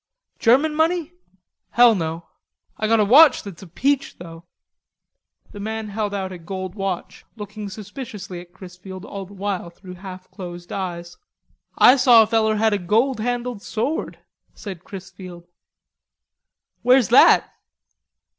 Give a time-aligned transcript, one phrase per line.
[0.39, 1.11] "German money?
[1.73, 2.25] Hell, no....
[2.75, 4.45] I got a watch that's a peach though."
[5.51, 9.93] The man held out a gold watch, looking suspiciously at Chrisfield all the while through
[9.93, 11.17] half closed eyes.
[11.77, 14.17] "Ah saw a feller had a gold handled sword,"
[14.55, 15.45] said Chrisfield.
[16.81, 17.47] "Where's that?"